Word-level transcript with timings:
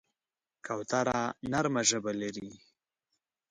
کوتره 0.65 1.19
نرمه 1.51 1.81
ژبه 1.89 2.11
لري. 2.21 2.49